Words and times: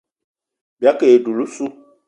Bìayî 0.79 0.97
ke 0.99 1.05
e 1.15 1.17
dula 1.23 1.43
ossu. 1.47 1.65